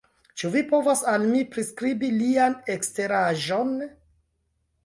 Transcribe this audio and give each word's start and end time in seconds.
Ĉu 0.41 0.49
vi 0.53 0.61
povas 0.71 1.03
al 1.11 1.27
mi 1.33 1.43
priskribi 1.51 2.09
lian 2.23 2.57
eksteraĵon? 2.77 3.77